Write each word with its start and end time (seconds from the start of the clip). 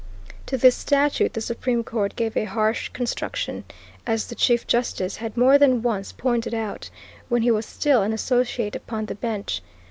To 0.47 0.57
this 0.57 0.75
statute 0.75 1.33
the 1.35 1.41
Supreme 1.41 1.83
Court 1.83 2.15
gave 2.15 2.35
a 2.35 2.45
harsh 2.45 2.89
construction, 2.89 3.65
as 4.07 4.25
the 4.25 4.33
Chief 4.33 4.65
Justice 4.65 5.17
had 5.17 5.37
more 5.37 5.59
than 5.59 5.83
once 5.83 6.11
pointed 6.11 6.55
out, 6.55 6.89
when 7.29 7.43
he 7.43 7.51
was 7.51 7.67
still 7.67 8.01
an 8.01 8.11
associate 8.11 8.75
upon 8.75 9.05
the 9.05 9.13
bench. 9.13 9.61